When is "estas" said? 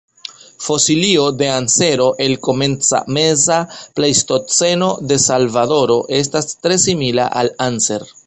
6.23-6.49